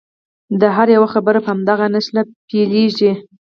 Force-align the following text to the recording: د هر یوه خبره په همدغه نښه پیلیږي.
د 0.61 0.63
هر 0.75 0.87
یوه 0.95 1.07
خبره 1.13 1.39
په 1.43 1.49
همدغه 1.53 1.85
نښه 1.93 2.21
پیلیږي. 2.49 3.11